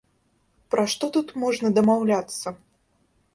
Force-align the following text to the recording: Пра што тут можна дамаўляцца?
Пра 0.73 0.85
што 0.93 1.09
тут 1.17 1.33
можна 1.43 1.67
дамаўляцца? 1.79 2.47